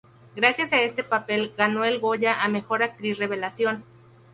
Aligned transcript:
Gracias 0.35 0.73
a 0.73 0.81
este 0.81 1.03
papel 1.03 1.53
ganó 1.55 1.85
el 1.85 1.99
Goya 1.99 2.41
a 2.43 2.47
Mejor 2.47 2.81
actriz 2.81 3.19
revelación. 3.19 3.83